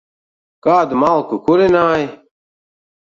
Kādu 0.67 0.97
malku 1.03 1.39
kurināji? 1.49 2.09